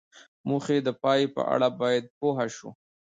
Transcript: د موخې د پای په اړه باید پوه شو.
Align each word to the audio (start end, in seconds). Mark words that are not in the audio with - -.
د 0.03 0.03
موخې 0.47 0.77
د 0.83 0.89
پای 1.03 1.21
په 1.35 1.41
اړه 1.53 1.67
باید 1.81 2.03
پوه 2.17 2.45
شو. 2.55 2.69